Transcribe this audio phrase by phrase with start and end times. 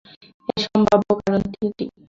[0.49, 1.85] এর সম্ভাব্য কারণ তিনটি।